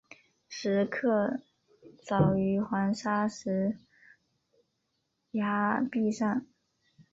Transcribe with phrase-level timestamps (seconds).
[0.47, 1.41] 石刻
[2.03, 3.77] 凿于黄砂石
[5.33, 6.43] 崖壁上。